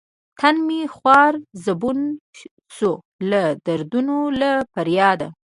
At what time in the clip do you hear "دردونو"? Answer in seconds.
3.65-4.17